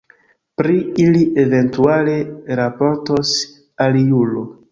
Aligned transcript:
Pri 0.61 0.77
ili 1.03 1.19
eventuale 1.43 2.15
raportos 2.61 3.37
aliulo. 3.89 4.47